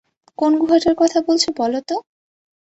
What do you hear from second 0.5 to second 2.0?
গুহাটার কথা বলছো বলো তো?